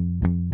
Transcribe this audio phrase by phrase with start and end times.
[0.00, 0.49] thank you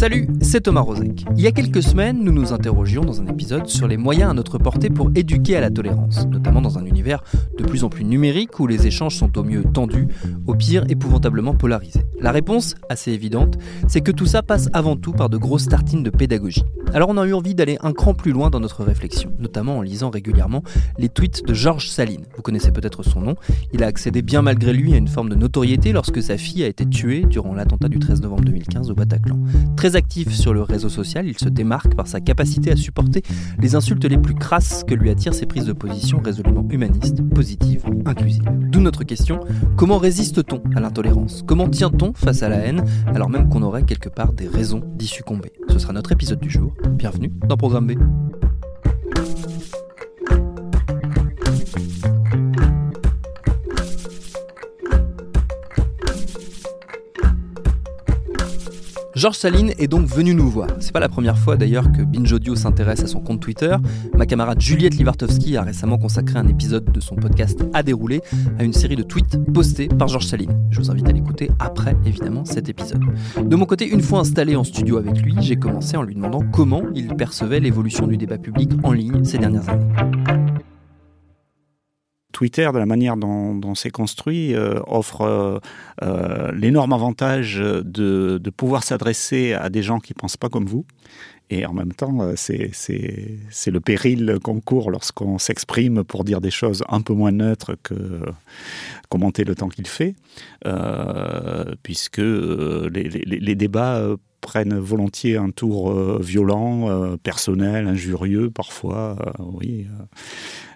[0.00, 1.26] Salut, c'est Thomas Rozek.
[1.36, 4.32] Il y a quelques semaines, nous nous interrogions dans un épisode sur les moyens à
[4.32, 7.22] notre portée pour éduquer à la tolérance, notamment dans un univers
[7.58, 10.08] de plus en plus numérique où les échanges sont au mieux tendus,
[10.46, 12.00] au pire épouvantablement polarisés.
[12.18, 16.02] La réponse, assez évidente, c'est que tout ça passe avant tout par de grosses tartines
[16.02, 16.64] de pédagogie.
[16.94, 19.82] Alors on a eu envie d'aller un cran plus loin dans notre réflexion, notamment en
[19.82, 20.62] lisant régulièrement
[20.98, 22.24] les tweets de Georges Saline.
[22.36, 23.34] Vous connaissez peut-être son nom.
[23.74, 26.68] Il a accédé bien malgré lui à une forme de notoriété lorsque sa fille a
[26.68, 29.38] été tuée durant l'attentat du 13 novembre 2015 au Bataclan.
[29.96, 33.22] Actif sur le réseau social, il se démarque par sa capacité à supporter
[33.58, 37.84] les insultes les plus crasses que lui attirent ses prises de position résolument humanistes, positives,
[38.06, 38.48] inclusives.
[38.70, 39.40] D'où notre question,
[39.76, 41.42] comment résiste-t-on à l'intolérance?
[41.46, 45.06] Comment tient-on face à la haine alors même qu'on aurait quelque part des raisons d'y
[45.06, 45.52] succomber?
[45.68, 46.74] Ce sera notre épisode du jour.
[46.90, 47.92] Bienvenue dans Programme B.
[59.20, 60.68] Georges Saline est donc venu nous voir.
[60.78, 63.76] C'est pas la première fois d'ailleurs que Binge Audio s'intéresse à son compte Twitter.
[64.16, 68.22] Ma camarade Juliette Livartowski a récemment consacré un épisode de son podcast À dérouler
[68.58, 70.58] à une série de tweets postés par Georges Saline.
[70.70, 73.02] Je vous invite à l'écouter après évidemment cet épisode.
[73.36, 76.40] De mon côté, une fois installé en studio avec lui, j'ai commencé en lui demandant
[76.50, 80.39] comment il percevait l'évolution du débat public en ligne ces dernières années.
[82.40, 85.58] Twitter, de la manière dont, c'est construit, euh, offre euh,
[86.02, 90.86] euh, l'énorme avantage de, pouvoir s'adresser à des gens qui ne pensent pas comme vous.
[91.50, 96.82] Et en même temps, c'est le péril qu'on court lorsqu'on s'exprime pour dire des choses
[96.88, 97.94] un peu moins neutres que
[99.10, 100.14] commenter le temps qu'il fait,
[101.82, 109.86] puisque les, débats prennent volontiers un tour violent, personnel, injurieux parfois, oui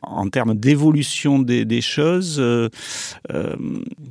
[0.07, 2.69] en termes d'évolution des, choses, euh,
[3.33, 3.55] euh,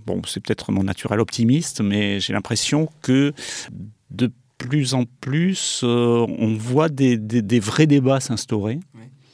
[0.05, 3.33] bon, c'est peut-être mon naturel optimiste, mais j'ai l'impression que
[4.11, 7.17] de plus en plus, euh, on voit des,
[7.59, 8.79] vrais débats s'instaurer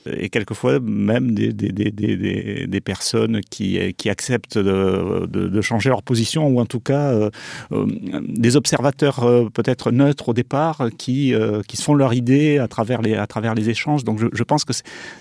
[0.05, 6.03] et quelquefois même des, des, des, des personnes qui, qui acceptent de, de, changer leur
[6.03, 7.29] position ou en tout cas euh,
[7.71, 7.85] euh,
[8.27, 11.33] des observateurs euh, peut-être neutres au départ qui,
[11.67, 14.03] qui se font leur idée à travers les, à travers les échanges.
[14.03, 14.73] Donc je, je pense que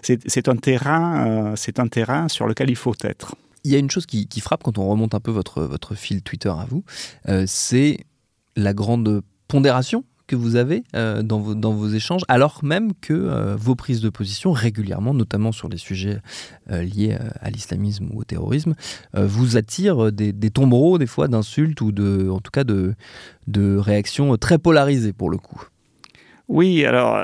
[0.02, 3.34] c'est un, terrain, un terrain sur lequel il faut être.
[3.64, 5.94] Il y a une chose qui, qui frappe quand on remonte un peu votre, votre
[5.94, 6.84] fil Twitter à vous,
[7.46, 7.98] c'est
[8.56, 13.74] la grande pondération que vous avez euh, dans, vos, échanges, alors même que euh, vos
[13.74, 16.18] prises de position régulièrement, notamment sur les sujets
[16.70, 18.74] euh, liés à l'islamisme ou au terrorisme,
[19.14, 22.94] vous attirent des, des, tombereaux des fois d'insultes ou de, en tout cas de,
[23.46, 25.66] de réactions très polarisées pour le coup.
[26.46, 27.16] Oui, alors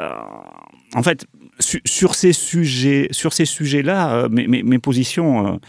[0.94, 1.26] en fait,
[1.60, 5.60] sur ces sujets, sur ces sujets-là, mes, mes, positions,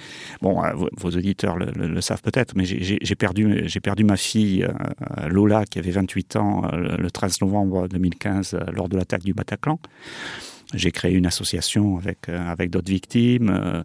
[0.41, 0.61] bon,
[0.97, 4.67] vos, auditeurs le, savent peut-être, mais j'ai perdu, j'ai perdu ma fille
[5.27, 9.79] Lola qui avait 28 ans le 13 novembre 2015 lors de l'attaque du Bataclan.
[10.73, 13.83] J'ai créé une association avec, euh, avec d'autres victimes euh,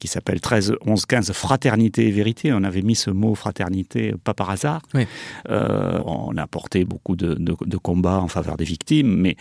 [0.00, 2.52] qui s'appelle 13 11 15 Fraternité et Vérité.
[2.52, 4.82] On avait mis ce mot fraternité pas par hasard.
[5.48, 9.36] Euh, on a apporté beaucoup de, de, combats en faveur des victimes, mais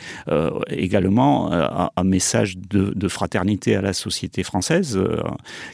[0.69, 5.00] également un, message de, fraternité à la société française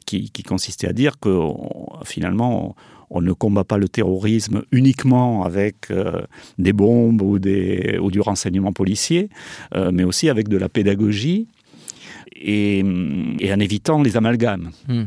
[0.06, 1.40] qui, qui, consistait à dire que
[2.06, 6.22] finalement on ne combat pas le terrorisme uniquement avec euh,
[6.58, 9.30] des bombes ou, du renseignement policier,
[9.76, 11.48] euh, mais aussi avec de la pédagogie
[12.36, 14.72] et, en évitant les amalgames.
[14.88, 15.04] Hmm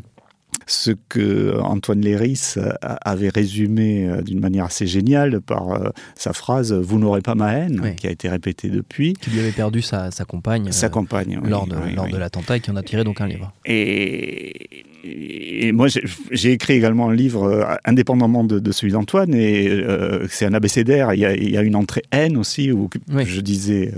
[0.67, 6.73] ce que Antoine Léris avait résumé euh, d'une manière assez géniale par euh, sa phrase
[6.73, 9.15] Vous n'aurez pas ma haine, qui a été répétée depuis.
[9.15, 12.61] Qui lui avait perdu sa, compagne, sa compagne euh, lors de, lors de l'attentat et
[12.61, 13.53] qui en a tiré donc un livre.
[13.65, 15.89] Et, et moi,
[16.31, 19.85] j'ai écrit également un livre indépendamment de, celui d'Antoine, et
[20.29, 21.13] c'est un abécédaire.
[21.15, 23.93] Il y, a, il y, a, une entrée haine aussi, où je disais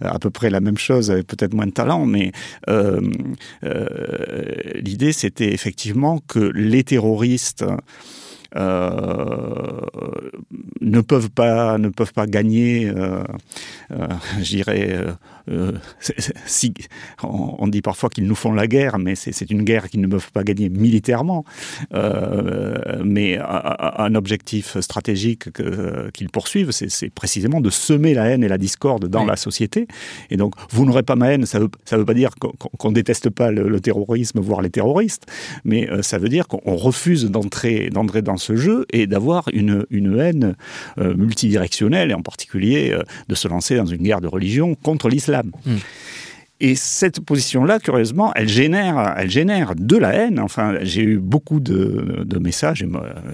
[0.00, 2.30] à peu près la même chose, avec peut-être moins de talent, mais
[4.80, 7.64] l'idée, c'était effectivement que les terroristes
[8.56, 9.80] ne
[11.00, 12.92] peuvent pas ne peuvent pas gagner,
[13.90, 14.98] je dirais.
[16.46, 16.74] Si,
[17.22, 20.32] on, dit parfois qu'ils nous font la guerre, mais c'est une guerre qu'ils ne peuvent
[20.32, 21.44] pas gagner militairement.
[23.04, 25.50] mais un, objectif stratégique
[26.12, 29.86] qu'ils poursuivent, c'est précisément de semer la haine et la discorde dans la société.
[30.30, 32.30] Et donc, vous n'aurez pas ma haine, ça ne veut, pas dire
[32.78, 35.26] qu'on ne déteste pas le, terrorisme, voire les terroristes,
[35.64, 40.18] mais euh, ça veut dire qu'on refuse d'entrer dans ce jeu et d'avoir une, une
[40.18, 40.56] haine
[40.98, 45.08] euh, multidirectionnelle, et en particulier euh, de se lancer dans une guerre de religion contre
[45.08, 45.33] l'islam.
[45.42, 45.78] Hmm.
[46.60, 50.38] Et cette position-là, curieusement, elle génère, elle génère de la haine.
[50.38, 52.86] Enfin, j'ai eu beaucoup de, messages,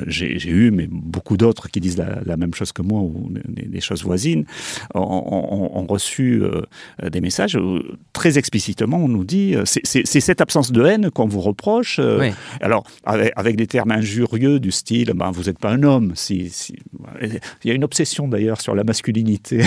[0.06, 4.02] j'ai eu, mais beaucoup d'autres qui disent la, même chose que moi ou des, choses
[4.02, 4.46] voisines,
[4.94, 6.62] ont, reçu euh,
[7.10, 7.80] des messages où,
[8.12, 11.98] très explicitement, on nous dit euh, c'est cette absence de haine qu'on vous reproche.
[12.00, 12.30] Euh,
[12.60, 16.12] alors, avec, des termes injurieux du style ben, vous n'êtes pas un homme.
[16.14, 16.50] Si,
[17.22, 19.62] Il y a une obsession d'ailleurs sur la masculinité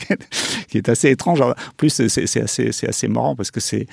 [0.70, 1.40] qui est assez étrange.
[1.40, 3.86] En plus, c'est assez assez marrant parce que c'est,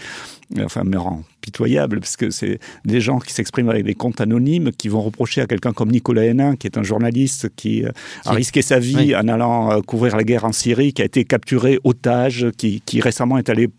[0.59, 4.87] enfin marrant, pitoyable, parce que c'est des gens qui s'expriment avec des comptes anonymes qui
[4.87, 7.91] vont reprocher à quelqu'un comme Nicolas Hénin, qui est un journaliste qui euh,
[8.25, 11.25] a risqué sa vie en allant euh, couvrir la guerre en Syrie, qui a été
[11.25, 13.69] capturé otage, qui, récemment est allé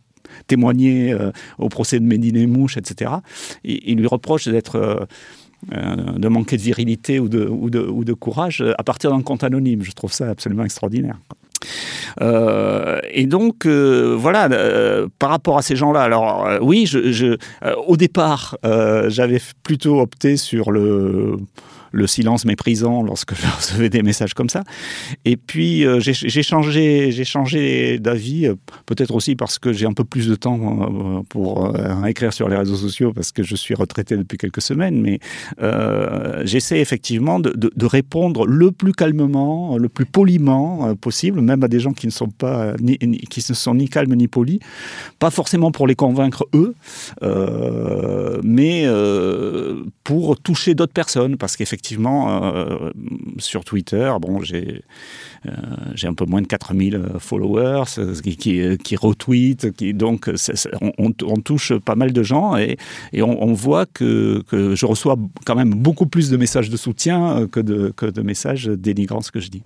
[0.47, 3.11] témoigner euh, au procès de Médine Mouche, etc.
[3.65, 5.07] il lui reproche d'être
[5.73, 9.43] de manquer de virilité ou de, ou de, ou de courage à partir d'un compte
[9.43, 9.83] anonyme.
[9.83, 11.19] Je trouve ça absolument extraordinaire.
[12.21, 17.37] Euh, et donc, euh, voilà, euh, par rapport à ces gens-là, alors oui, je,
[17.87, 18.57] au départ,
[19.09, 21.37] j'avais plutôt opté sur le
[21.93, 24.65] le silence méprisant lorsque je recevais des messages comme ça.
[25.25, 28.55] Et puis euh, j'ai changé, changé d'avis, euh,
[28.87, 31.75] peut-être aussi parce que j'ai un peu plus de temps euh, pour
[32.07, 35.01] écrire sur les réseaux sociaux parce que je suis retraité depuis quelques semaines.
[35.01, 35.21] Mais
[36.45, 41.81] j'essaie effectivement de, de, répondre le plus calmement, le plus poliment possible, même à des
[41.81, 44.59] gens qui ne sont pas ni, qui ne sont ni calmes ni polis,
[45.19, 46.75] pas forcément pour les convaincre eux,
[48.43, 48.87] mais
[50.05, 52.91] pour toucher d'autres personnes parce qu'effectivement effectivement, euh,
[53.39, 54.83] sur Twitter, bon, j'ai
[55.47, 55.53] euh,
[55.95, 57.85] j'ai un peu moins de 4000 euh, followers
[58.25, 60.29] qui, qui, retweetent, qui, donc
[60.99, 62.79] on, touche pas mal de gens et,
[63.13, 65.17] et on, voit que, que, je reçois
[65.47, 69.31] quand même beaucoup plus de messages de soutien que de, que de messages dénigrants ce
[69.31, 69.63] que je dis.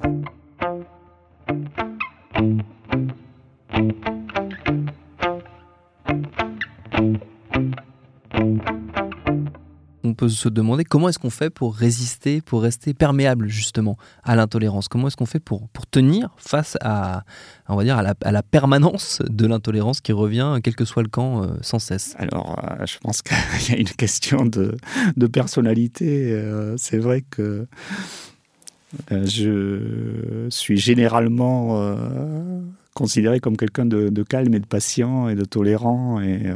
[10.13, 14.37] On peut se demander comment est-ce qu'on fait pour résister, pour rester perméable justement à
[14.37, 14.87] l'intolérance?
[14.89, 17.25] Comment est-ce qu'on fait pour, tenir face à,
[17.67, 21.43] on va dire, à la, permanence de l'intolérance qui revient, quel que soit le camp,
[21.43, 22.15] euh, sans cesse?
[22.19, 24.77] Alors, euh, je pense qu'il y a une question de,
[25.29, 26.33] personnalité.
[26.33, 27.67] Euh, c'est vrai que
[29.11, 31.97] je suis généralement
[32.93, 36.21] considéré comme quelqu'un de, calme et de patient et de tolérant.
[36.21, 36.53] Et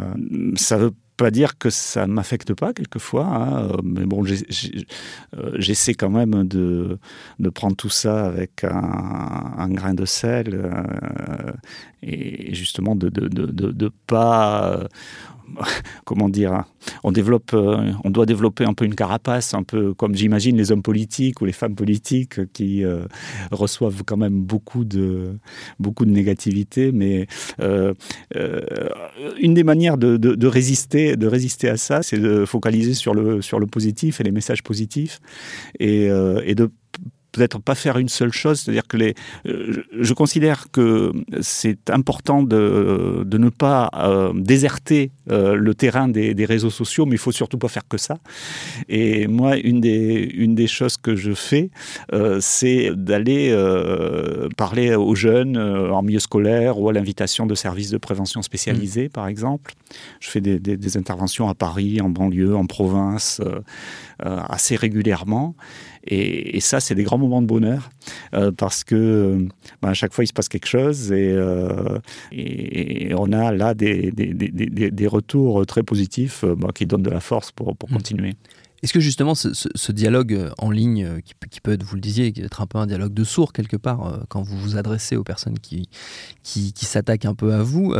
[0.56, 0.76] ça
[1.16, 6.46] pas dire que ça m'affecte pas quelquefois, hein, euh, mais bon, euh, j'essaie quand même
[6.46, 6.98] de,
[7.38, 11.52] de, prendre tout ça avec un, grain de sel euh,
[12.02, 14.86] et justement de ne de, de, pas
[16.04, 16.64] comment dire,
[17.04, 20.72] on développe, euh, on doit développer un peu une carapace, un peu comme j'imagine les
[20.72, 23.04] hommes politiques ou les femmes politiques qui euh,
[23.50, 25.38] reçoivent quand même beaucoup de,
[25.78, 26.92] beaucoup de négativité.
[26.92, 27.26] Mais
[27.60, 27.94] euh,
[29.40, 33.58] une des manières de, résister, de résister à ça, c'est de focaliser sur le, sur
[33.58, 35.20] le positif et les messages positifs
[35.78, 36.06] et,
[36.44, 36.70] et de
[37.36, 39.14] peut-être pas faire une seule chose, c'est-à-dire que les,
[39.46, 41.12] euh, je considère que
[41.42, 47.04] c'est important de, de, ne pas euh, déserter euh, le terrain des, des, réseaux sociaux,
[47.04, 48.16] mais il faut surtout pas faire que ça.
[48.88, 51.70] Et moi, une des, une des choses que je fais,
[52.40, 53.54] c'est d'aller
[54.56, 59.10] parler aux jeunes en milieu scolaire ou à l'invitation de services de prévention spécialisés, mmh.
[59.10, 59.74] par exemple.
[60.20, 63.40] Je fais des, des, des, interventions à Paris, en banlieue, en province,
[64.20, 65.54] assez régulièrement.
[66.08, 67.90] Et, ça, c'est des grands moments de bonheur
[68.34, 69.46] euh, parce que
[69.82, 71.98] ben, à chaque fois, il se passe quelque chose et, euh,
[72.32, 77.02] et on a là des, des, des, des, retours très positifs euh, ben, qui donnent
[77.02, 77.94] de la force pour, pour mmh.
[77.94, 78.34] continuer.
[78.82, 82.32] Est-ce que justement ce, dialogue euh, en ligne, euh, qui, peut être, vous le disiez,
[82.36, 85.24] être un peu un dialogue de sourds quelque part, euh, quand vous vous adressez aux
[85.24, 85.88] personnes qui,
[86.42, 87.94] s'attaquent un peu à vous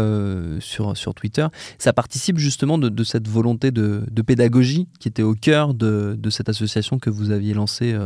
[0.61, 1.47] sur, sur Twitter,
[1.79, 6.99] ça participe justement de, cette volonté de, pédagogie qui était au cœur de, cette association
[6.99, 7.97] que vous aviez lancée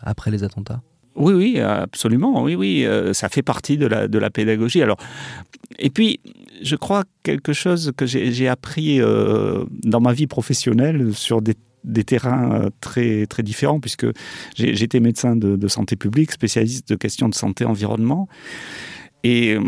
[0.00, 0.82] après les attentats?
[1.14, 2.42] Oui, oui, absolument.
[2.42, 4.82] Oui, oui, ça fait partie de la, de la pédagogie.
[4.82, 4.98] Alors,
[5.78, 6.20] et puis,
[6.62, 11.54] je crois quelque chose que j'ai appris dans ma vie professionnelle sur des
[11.84, 14.06] des terrains très, très différents, puisque
[14.56, 18.28] j'étais médecin de, santé publique, spécialiste de questions de santé environnement.
[19.24, 19.58] Et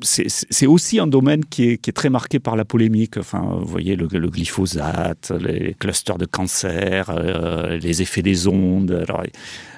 [0.00, 3.16] c'est aussi un domaine qui est, très marqué par la polémique.
[3.16, 9.04] Enfin, vous voyez le, glyphosate, les clusters de cancer, euh, les effets des ondes.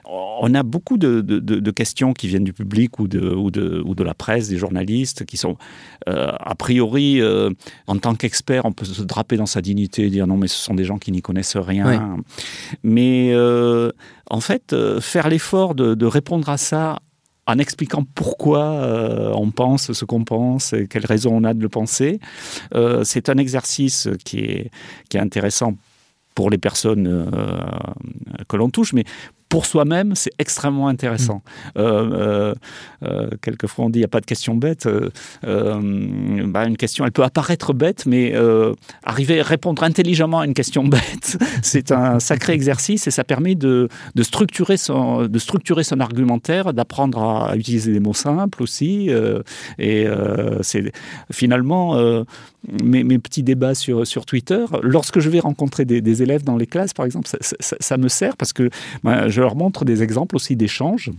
[0.09, 4.49] On a beaucoup de, questions qui viennent du public ou de, ou de, la presse,
[4.49, 5.57] des journalistes, qui sont,
[6.09, 7.51] euh, a priori, euh,
[7.87, 10.59] en tant qu'expert, on peut se draper dans sa dignité et dire non, mais ce
[10.59, 12.17] sont des gens qui n'y connaissent rien.
[12.83, 13.35] Mais
[14.29, 16.99] en fait, faire l'effort de, répondre à ça
[17.47, 21.63] en expliquant pourquoi euh, on pense ce qu'on pense et quelles raisons on a de
[21.63, 22.21] le penser.
[22.75, 24.71] Euh, c'est un exercice qui est,
[25.09, 25.75] qui est intéressant
[26.35, 27.27] pour les personnes euh,
[28.49, 29.05] que l'on touche, mais
[29.49, 31.37] pour soi-même, c'est extrêmement intéressant.
[31.37, 31.79] Mm.
[31.79, 32.55] Euh, euh,
[33.05, 34.89] euh, quelquefois, on dit il n'y a pas de question bête.
[35.43, 38.35] Bah, une question, elle peut apparaître bête, mais
[39.05, 43.55] arriver à répondre intelligemment à une question bête, c'est un sacré exercice et ça permet
[43.55, 49.11] de, de, structurer, son, de structurer son argumentaire, d'apprendre à utiliser des mots simples aussi.
[49.79, 50.07] et
[50.63, 50.93] c'est
[51.31, 52.25] finalement
[52.83, 54.65] mes, mes, petits débats sur, sur Twitter.
[54.83, 58.53] Lorsque je vais rencontrer des, élèves dans les classes, par exemple, ça, me sert parce
[58.53, 58.71] que
[59.03, 61.11] bah, je leur montre des exemples aussi d'échanges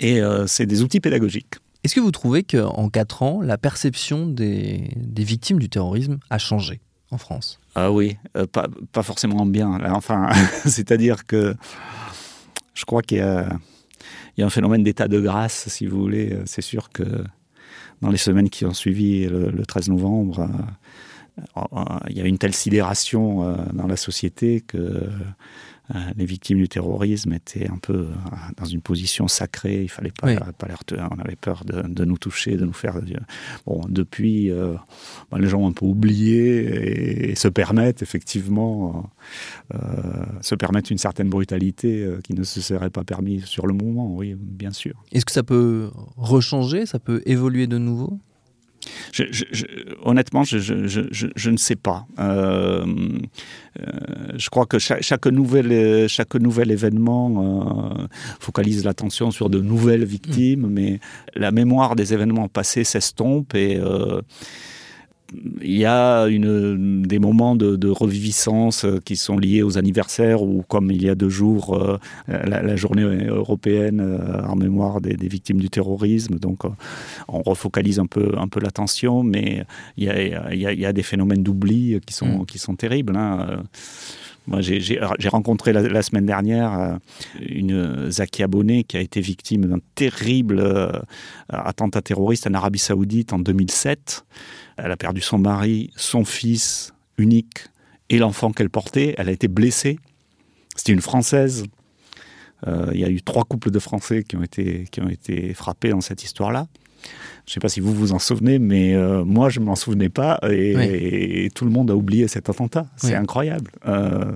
[0.00, 1.54] et euh, c'est des outils pédagogiques.
[1.84, 6.38] Est-ce que vous trouvez qu'en 4 ans, la perception des, des, victimes du terrorisme a
[6.38, 7.58] changé en France?
[7.74, 9.80] Ah oui, euh, pas, pas, forcément bien.
[9.90, 10.30] Enfin,
[10.64, 11.56] c'est-à-dire que
[12.74, 16.38] je crois qu'il y, y a, un phénomène d'état de grâce, si vous voulez.
[16.46, 17.24] C'est sûr que
[18.02, 20.48] dans les semaines qui ont suivi le, 13 novembre,
[21.56, 21.62] euh,
[22.10, 25.08] il y a une telle sidération euh, dans la société que
[26.16, 28.06] les victimes du terrorisme étaient un peu euh,
[28.56, 29.82] dans une position sacrée.
[29.82, 33.00] Il fallait pas, pas les On avait peur de, nous toucher, de nous faire.
[33.66, 34.74] Bon, depuis, euh,
[35.30, 39.10] bah, les gens ont un peu oublié et, se permettent effectivement
[40.40, 44.14] se permettre une certaine brutalité qui ne se serait pas permis sur le moment.
[44.14, 45.02] Oui, bien sûr.
[45.12, 48.20] Est-ce que ça peut rechanger Ça peut évoluer de nouveau?
[49.12, 49.64] Je, je,
[50.02, 52.06] honnêtement, je, ne sais pas.
[52.18, 52.84] Euh,
[53.80, 53.90] euh,
[54.36, 58.06] je crois que chaque, nouvel, chaque nouvel événement euh,
[58.40, 60.70] focalise l'attention sur de nouvelles victimes, mm.
[60.70, 61.00] mais
[61.34, 63.80] la mémoire des événements passés s'estompe et
[65.60, 70.62] il y a une, des moments de, reviviscence euh, qui sont liés aux anniversaires ou
[70.68, 75.60] comme il y a deux jours euh, la, journée européenne euh, en mémoire des, victimes
[75.60, 76.38] du terrorisme.
[76.38, 76.60] Donc
[77.28, 79.64] on refocalise un peu, un peu l'attention, mais
[79.96, 82.46] il y, a, il, y a, des phénomènes d'oubli qui sont, mm.
[82.46, 83.16] qui sont terribles.
[83.16, 83.62] Hein.
[84.46, 86.98] Moi, j'ai rencontré la, semaine dernière
[87.40, 91.02] une Zaki Abonné qui a été victime d'un terrible
[91.48, 94.24] attentat terroriste en Arabie Saoudite en 2007.
[94.78, 97.66] Elle a perdu son mari, son fils unique
[98.08, 99.14] et l'enfant qu'elle portait.
[99.16, 99.98] Elle a été blessée.
[100.76, 101.64] C'était une Française.
[102.66, 105.52] Euh, il y a eu trois couples de Français qui ont été, qui ont été
[105.54, 106.68] frappés dans cette histoire-là.
[107.46, 109.74] Je ne sais pas si vous vous en souvenez, mais euh, moi, je ne m'en
[109.74, 110.38] souvenais pas.
[110.48, 112.86] Et, tout le monde a oublié cet attentat.
[112.96, 113.70] C'est incroyable.
[113.86, 114.32] Euh,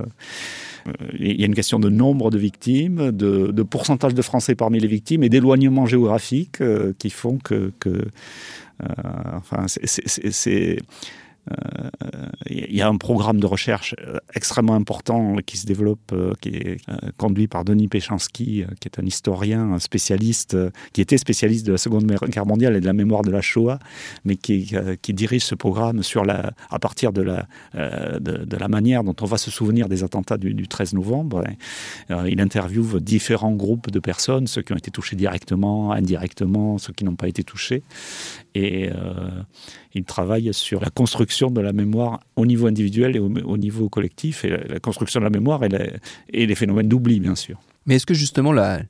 [1.18, 4.88] il y a une question de nombre de victimes, de, pourcentage de Français parmi les
[4.88, 6.58] victimes et d'éloignement géographique
[6.98, 8.06] qui font que, que
[8.82, 8.86] euh,
[9.36, 10.78] enfin, c'est
[12.48, 16.50] il y a un programme de recherche euh, extrêmement important qui se développe, euh, qui
[16.50, 16.80] est
[17.16, 20.56] conduit par Denis Péchanski, qui est un historien, spécialiste,
[20.92, 23.78] qui était spécialiste de la Seconde Guerre mondiale et de la mémoire de la Shoah,
[24.24, 24.74] mais qui,
[25.08, 29.38] dirige ce programme sur la, à partir de la, de, la manière dont on va
[29.38, 31.44] se souvenir des attentats du, du 13 novembre.
[32.26, 37.04] il interviewe différents groupes de personnes, ceux qui ont été touchés directement, indirectement, ceux qui
[37.04, 37.82] n'ont pas été touchés.
[38.56, 39.42] Et euh,
[39.94, 44.44] il travaille sur la construction de la mémoire au niveau individuel et au, niveau collectif,
[44.44, 47.58] et la, construction de la mémoire et, les phénomènes d'oubli, bien sûr.
[47.86, 48.80] Mais est-ce que justement la,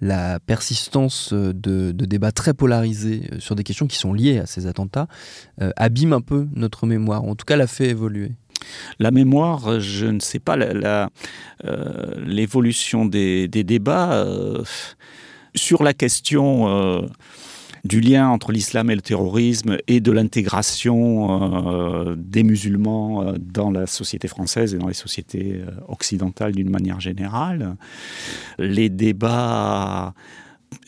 [0.00, 5.06] la persistance de, débats très polarisés sur des questions qui sont liées à ces attentats
[5.62, 8.32] euh, abîme un peu notre mémoire, en tout cas la fait évoluer?
[8.98, 11.06] La mémoire, je ne sais pas, euh,
[12.26, 14.24] l'évolution des, des, débats
[15.54, 17.06] sur la question
[17.84, 23.70] du lien entre l'islam et le terrorisme et de l'intégration euh, des musulmans euh, dans
[23.70, 27.76] la société française et dans les sociétés euh, occidentales d'une manière générale.
[28.58, 30.14] Les débats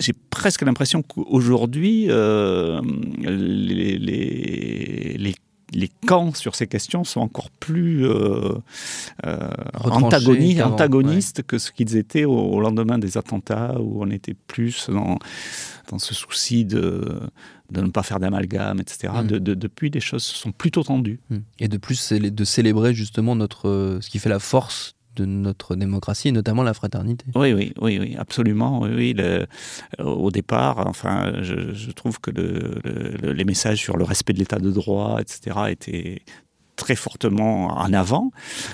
[0.01, 5.35] j'ai presque l'impression qu'aujourd'hui, les, les,
[6.07, 8.07] camps sur ces questions sont encore plus
[9.85, 15.19] antagonistes, antagonistes que ce qu'ils étaient au, lendemain des attentats, où on était plus dans,
[15.91, 17.21] dans ce souci de,
[17.71, 19.13] de ne pas faire d'amalgame, etc.
[19.23, 19.27] Mm.
[19.27, 21.21] De, depuis, les choses sont plutôt tendues.
[21.31, 21.37] Mm.
[21.61, 25.75] Et de plus, c'est de célébrer justement notre, ce qui fait la force de notre
[25.77, 27.25] démocratie, notamment la fraternité.
[27.35, 28.81] Oui, oui, oui, oui absolument.
[28.81, 29.47] Oui, le,
[29.99, 34.71] au départ, enfin, je, trouve que le, les messages sur le respect de l'état de
[34.71, 36.23] droit, etc., étaient
[36.77, 38.31] très fortement en avant.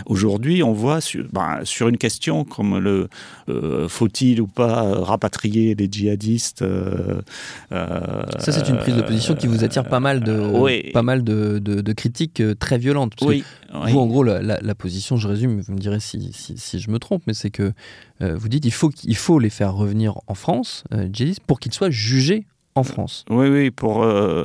[0.06, 3.08] Aujourd'hui, on voit sur, ben, sur, une question comme le
[3.48, 6.62] euh, faut-il ou pas rapatrier les djihadistes.
[6.62, 7.22] Euh,
[7.70, 11.22] euh, Ça, c'est une prise de position qui vous attire pas mal de, pas mal
[11.24, 13.12] de, de, critiques très violentes.
[13.22, 16.80] oui, vous, en gros, la, la, position, je résume, vous me direz si, si, si
[16.80, 17.72] je me trompe, mais c'est que
[18.20, 21.90] vous dites il faut, qu'il faut les faire revenir en France, djihadistes, pour qu'ils soient
[21.90, 23.24] jugés en France.
[23.28, 24.44] Oui, oui, pour, euh,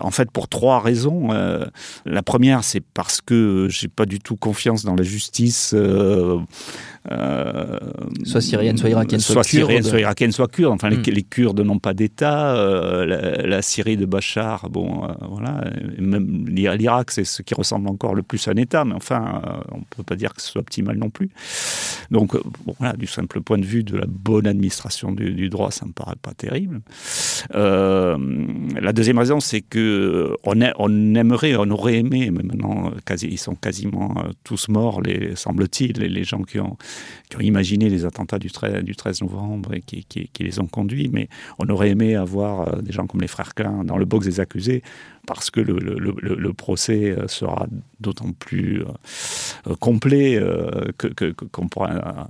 [0.00, 1.32] en fait, pour trois raisons.
[1.32, 1.64] Euh,
[2.04, 5.72] la première, c'est parce que j'ai pas du tout confiance dans la justice.
[5.74, 6.38] Euh,
[8.24, 10.74] soit syrienne, soit irakienne, soit, soit syrienne, soit irakienne, soit kurde.
[10.74, 11.24] Enfin, les, hmm.
[11.28, 12.54] Kurdes n'ont pas d'État.
[13.06, 15.64] La, Syrie de Bachar, bon, voilà.
[15.98, 19.80] Même l'Irak, c'est ce qui ressemble encore le plus à un État, mais enfin, on
[19.96, 21.30] peut pas dire que ce soit optimal non plus.
[22.10, 22.34] Donc,
[22.64, 25.86] bon, voilà, du simple point de vue de la bonne administration du, du droit, ça
[25.86, 26.80] me paraît pas terrible.
[27.54, 28.16] Euh,
[28.80, 33.38] la deuxième raison, c'est que on, on, aimerait, on aurait aimé, mais maintenant quasi, ils
[33.38, 35.00] sont quasiment euh, tous morts,
[35.34, 36.76] semble-t-il, les, les, gens qui ont,
[37.28, 40.58] qui ont imaginé les attentats du 13, du 13 novembre et qui, qui, qui, les
[40.60, 41.10] ont conduits.
[41.12, 44.26] Mais on aurait aimé avoir euh, des gens comme les frères Klein dans le box
[44.26, 44.82] des accusés
[45.26, 47.66] parce que le, le, le, procès euh, sera
[48.00, 48.82] d'autant plus
[49.66, 52.26] euh, complet euh, que, qu'on pourra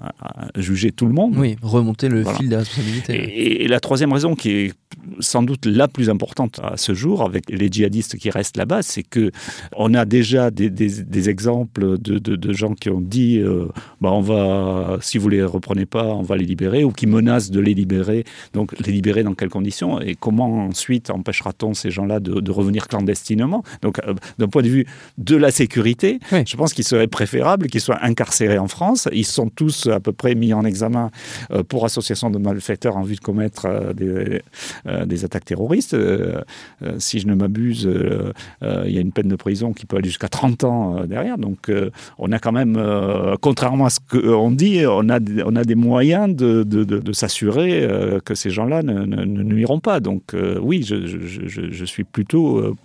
[0.57, 1.35] juger tout le monde.
[1.37, 3.65] Oui, remonter le fil des responsabilités.
[3.65, 4.73] Et, la troisième raison, qui est
[5.21, 9.03] sans doute la plus importante à ce jour, avec les djihadistes qui restent là-bas, c'est
[9.03, 9.31] que
[9.77, 13.41] on a déjà des, des, exemples de, de, gens qui ont dit
[14.01, 17.51] bah on va, si vous les reprenez pas, on va les libérer, ou qui menacent
[17.51, 18.25] de les libérer.
[18.53, 22.86] Donc les libérer dans quelles conditions Et comment ensuite empêchera-t-on ces gens-là de, de revenir
[22.89, 23.63] clandestinement.
[23.83, 24.87] Donc, euh, d'un point de vue
[25.19, 29.09] de la sécurité, je pense qu'il serait préférable qu'ils soient incarcérés en France.
[29.13, 31.11] Ils sont tous à peu près mis en examen
[31.51, 34.43] euh, pour association de malfaiteurs en vue de commettre euh, des,
[35.07, 35.97] des, attaques terroristes.
[36.99, 37.89] si je ne m'abuse,
[38.63, 41.39] il y a une peine de prison qui peut aller jusqu'à 30 ans derrière.
[41.39, 41.71] Donc,
[42.19, 42.81] on a quand même,
[43.41, 47.89] contrairement à ce qu'on dit, on a, on a des moyens de, de, de, s'assurer
[48.25, 50.01] que ces gens-là ne, ne, nuiront pas.
[50.01, 52.76] Donc, oui, je, je, je, suis plutôt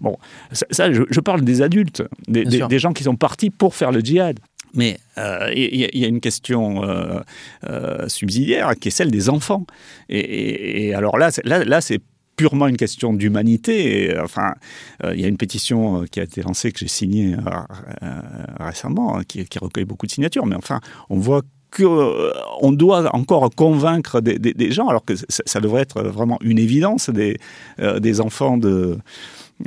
[0.00, 0.16] Bon,
[0.52, 4.38] ça, je, parle des adultes, des, gens qui sont partis pour faire le djihad.
[4.74, 7.20] Mais euh, il y, a une question euh,
[7.64, 9.64] euh, subsidiaire qui est celle des enfants.
[10.08, 12.00] Et, alors là, là, là c'est
[12.36, 14.14] purement une question d'humanité.
[14.22, 14.54] Enfin,
[15.02, 17.34] il y a une pétition qui a été lancée, que j'ai signée
[18.60, 20.44] récemment, qui, qui, recueille beaucoup de signatures.
[20.44, 21.42] Mais enfin, on voit
[21.76, 27.38] qu'on doit encore convaincre des, gens, alors que ça, devrait être vraiment une évidence, des,
[27.78, 28.98] des enfants de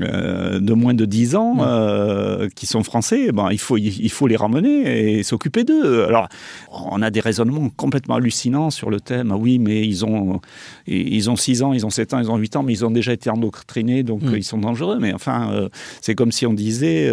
[0.01, 4.11] euh, de moins de 10 ans euh, qui sont français, eh ben, il, faut, il
[4.11, 6.03] faut les ramener et s'occuper d'eux.
[6.05, 6.29] Alors,
[6.71, 9.31] on a des raisonnements complètement hallucinants sur le thème.
[9.31, 10.41] Ah oui, mais ils ont,
[10.85, 12.91] ils ont 6 ans, ils ont 7 ans, ils ont 8 ans, mais ils ont
[12.91, 14.35] déjà été endoctrinés, donc mm.
[14.35, 14.99] ils sont dangereux.
[15.01, 15.69] Mais enfin, euh,
[16.01, 17.11] c'est comme si on disait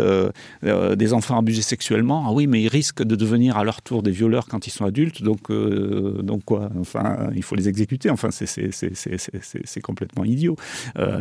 [0.62, 4.10] des enfants abusés sexuellement, ah oui, mais ils risquent de devenir à leur tour des
[4.10, 6.68] violeurs quand ils sont adultes, donc, donc quoi?
[6.78, 8.10] Enfin, il faut les exécuter.
[8.10, 10.56] Enfin, c'est complètement idiot.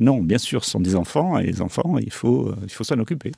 [0.02, 3.00] non, bien sûr, ce sont des enfants les enfants, il faut, euh, il faut s'en
[3.00, 3.32] occuper.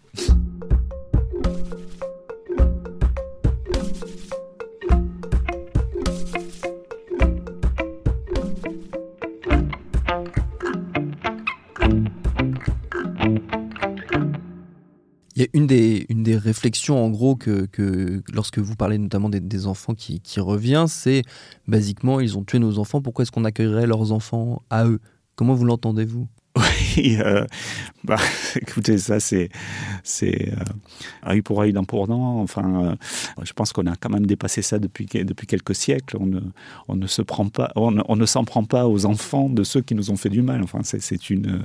[15.36, 19.40] Il y a une des, réflexions, en gros, que, que lorsque vous parlez notamment des,
[19.40, 21.22] des enfants qui, qui revient, c'est
[21.68, 25.00] basiquement, ils ont tué nos enfants, pourquoi est-ce qu'on accueillerait leurs enfants à eux?
[25.36, 26.28] Comment vous l'entendez-vous?
[27.20, 27.46] euh,
[28.04, 28.18] bah,
[28.62, 29.50] écoutez, ça c'est
[30.04, 32.40] c'est euh, œil pour œil, dent pour dent.
[32.40, 32.96] Enfin, euh,
[33.44, 36.18] je pense qu'on a quand même dépassé ça depuis depuis quelques siècles.
[36.20, 36.40] On ne
[36.88, 39.96] on ne se prend pas, on ne, s'en prend pas aux enfants de ceux qui
[39.96, 40.64] nous ont fait du mal.
[40.64, 41.62] Enfin, c'est une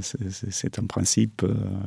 [0.00, 1.44] c'est un principe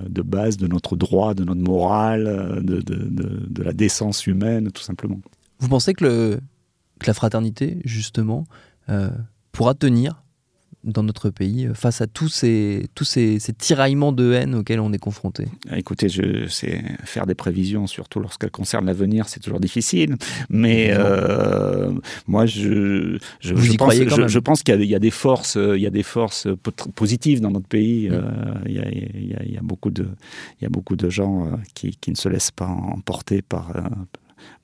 [0.08, 5.20] de base de notre droit, de notre morale, de, de la décence humaine, tout simplement.
[5.60, 6.40] Vous pensez que, le,
[7.00, 8.46] que la fraternité, justement,
[9.52, 10.24] pourra tenir
[10.84, 14.80] dans notre pays euh, face à tous ces, tous ces, ces tiraillements de haine auxquels
[14.80, 19.60] on est confronté Écoutez, je sais faire des prévisions, surtout lorsqu'elles concernent l'avenir, c'est toujours
[19.60, 20.16] difficile.
[20.50, 21.92] Mais euh,
[22.28, 25.56] moi, je, je, je pense, je, je qu'il y, a- il y a des forces,
[25.56, 28.10] il y a des forces po- positives dans notre pays.
[28.10, 28.22] Euh,
[28.66, 30.08] Il y, a, il y a- il y a beaucoup de,
[30.60, 33.72] il y a beaucoup de gens qui, qui ne se laissent pas emporter par.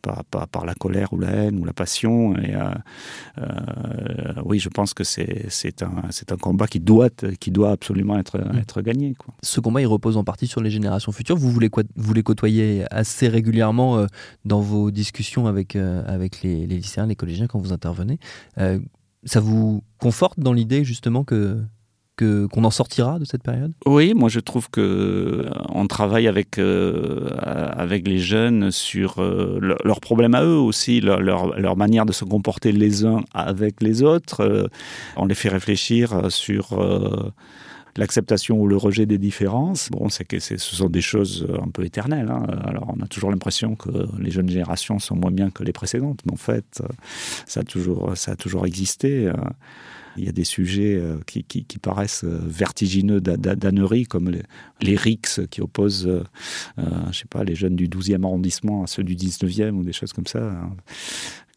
[0.01, 2.35] Par, par, par la colère ou la haine ou la passion.
[2.37, 2.69] Et, euh,
[3.39, 7.09] euh, oui, je pense que c'est un, un combat qui doit,
[7.39, 8.57] qui doit absolument être, Mm.
[8.57, 9.13] être gagné.
[9.15, 9.33] Quoi.
[9.43, 11.37] Ce combat, il repose en partie sur les générations futures.
[11.37, 14.05] Vous voulez, quoi- vous les côtoyer assez régulièrement euh,
[14.45, 18.19] dans vos discussions avec, avec les, les lycéens, les collégiens quand vous intervenez.
[19.27, 21.59] Ça vous conforte dans l'idée justement que
[22.15, 23.73] que- qu'on en sortira de cette période?
[23.85, 27.29] Oui, moi je trouve que euh, on travaille avec euh,
[27.77, 32.13] avec les jeunes sur euh, le- leurs problèmes à eux aussi, leur, leur, manière de
[32.13, 34.41] se comporter les uns avec les autres.
[34.41, 34.67] Euh,
[35.17, 37.31] on les fait réfléchir euh, sur euh,
[37.97, 39.89] l'acceptation ou le rejet des différences.
[39.91, 42.29] Bon, c'est que ce sont des choses un peu éternelles.
[42.29, 42.45] hein.
[42.65, 46.19] Alors, on a toujours l'impression que les jeunes générations sont moins bien que les précédentes,
[46.25, 46.87] mais en fait, euh,
[47.45, 49.31] ça a toujours, ça a toujours existé.
[50.17, 54.43] Il y a des sujets euh, qui, qui- qui paraissent euh, vertigineux d'ânerie, comme les,
[54.81, 56.23] les rixes qui opposent, euh,
[56.79, 59.93] euh, je sais pas, les jeunes du 12e arrondissement à ceux du 19e ou des
[59.93, 60.39] choses comme ça.
[60.43, 60.71] hein.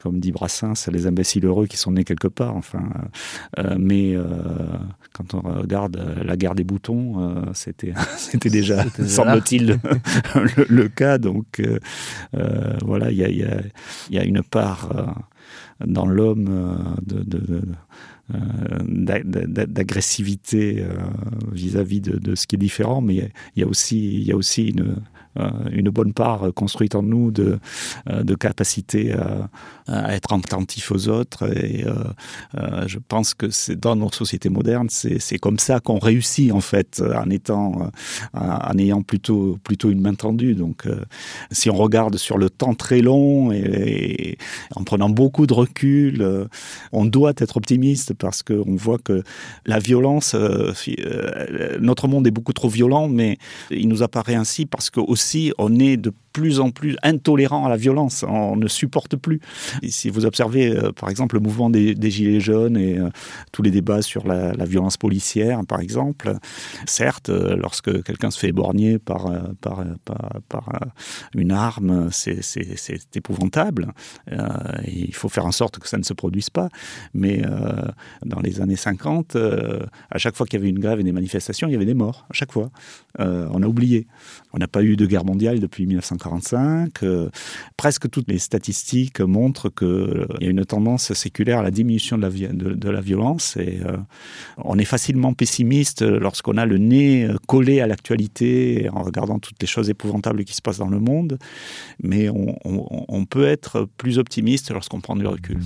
[0.01, 2.55] Comme dit Brassens, les imbéciles heureux qui sont nés quelque part.
[2.55, 2.89] Enfin,
[3.59, 4.23] euh, mais euh,
[5.13, 9.81] quand on regarde la guerre des boutons, euh, c'était c'était déjà, semble-t-il,
[10.37, 11.19] le, le cas.
[11.19, 11.61] Donc
[12.85, 13.61] voilà, il y a, y a-
[14.11, 15.17] y a une part
[15.85, 17.63] dans l'homme de,
[18.31, 20.89] d'agressivité euh,
[21.53, 24.69] vis-à-vis de, ce qui est différent, mais il y a- aussi, il y a aussi
[24.69, 24.97] une, euh,
[25.71, 27.59] une bonne part construite en nous de,
[28.09, 29.49] euh, de capacité à,
[29.87, 31.45] à être attentif aux autres.
[31.57, 31.93] Et euh,
[32.57, 36.61] euh, je pense que c'est dans notre société moderne, c'est comme ça qu'on réussit en
[36.61, 40.55] fait, en étant, euh, en ayant plutôt, plutôt une main tendue.
[40.55, 41.01] Donc, euh,
[41.51, 44.39] si on regarde sur le temps très long et,
[44.75, 46.47] en prenant beaucoup de recul, euh,
[46.93, 49.23] on doit être optimiste parce qu'on voit que
[49.67, 53.39] la violence, euh, euh, notre monde est beaucoup trop violent, mais
[53.71, 55.28] il nous apparaît ainsi parce que aussi
[55.59, 59.41] on est de plus en plus intolérant à la violence, on ne supporte plus.
[59.89, 63.11] Si vous observez euh, par exemple le mouvement des, Gilets jaunes et euh,
[63.51, 66.33] tous les débats sur la, violence policière par exemple,
[66.87, 69.85] certes, euh, lorsque quelqu'un se fait éborgner par, par,
[70.49, 70.69] par,
[71.35, 73.93] une arme, c'est épouvantable.
[74.87, 76.69] Il faut faire en sorte que ça ne se produise pas.
[77.15, 77.43] Mais
[78.25, 81.13] dans les années 50, euh, à chaque fois qu'il y avait une grève et des
[81.13, 82.71] manifestations, il y avait des morts, à chaque fois.
[83.19, 84.07] On a oublié.
[84.53, 85.87] On n'a pas eu de guerre mondiale depuis
[86.29, 87.03] 1945.
[87.03, 87.31] Euh,
[87.77, 92.91] presque toutes les statistiques montrent qu'il y a une tendance séculaire à la diminution de
[92.91, 93.57] la, violence.
[93.57, 93.97] Et euh,
[94.59, 99.61] on est facilement pessimiste lorsqu'on a le nez euh, collé à l'actualité en regardant toutes
[99.61, 101.39] les choses épouvantables qui se passent dans le monde.
[102.03, 105.59] Mais on- on peut être plus optimiste lorsqu'on prend du recul.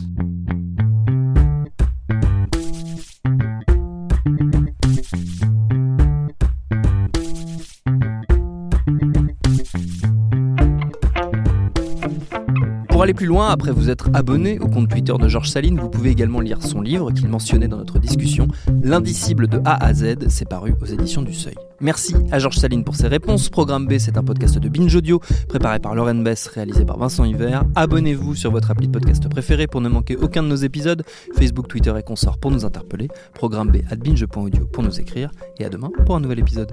[13.03, 15.88] Pour aller plus loin, après vous être abonné au compte Twitter de Georges Saline, vous
[15.88, 18.47] pouvez également lire son livre qu'il mentionnait dans notre discussion,
[18.81, 21.57] L'indicible de A à Z, c'est paru aux éditions du Seuil.
[21.81, 23.49] Merci à Georges Saline pour ses réponses.
[23.49, 27.25] Programme B, c'est un podcast de Binge Audio, préparé par Lauren Bess, réalisé par Vincent
[27.25, 27.65] Hiver.
[27.75, 31.03] Abonnez-vous sur votre appli de podcast préféré pour ne manquer aucun de nos épisodes.
[31.35, 33.09] Facebook, Twitter et consorts pour nous interpeller.
[33.35, 35.33] Programme B at binge.audio pour nous écrire.
[35.59, 36.73] Et à demain pour un nouvel épisode.